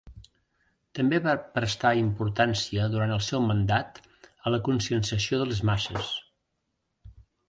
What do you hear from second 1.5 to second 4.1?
prestar importància durant el seu mandat